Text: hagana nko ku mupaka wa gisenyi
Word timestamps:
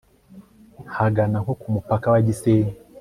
hagana 0.97 1.35
nko 1.43 1.53
ku 1.59 1.67
mupaka 1.75 2.05
wa 2.13 2.21
gisenyi 2.27 2.73